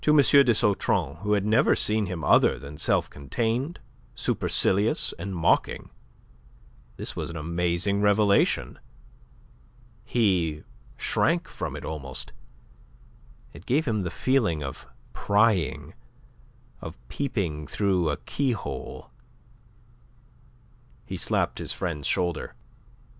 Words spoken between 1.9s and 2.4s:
him